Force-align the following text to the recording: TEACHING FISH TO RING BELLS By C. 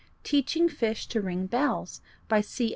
TEACHING 0.23 0.67
FISH 0.67 1.05
TO 1.05 1.21
RING 1.21 1.45
BELLS 1.45 2.01
By 2.27 2.41
C. 2.41 2.69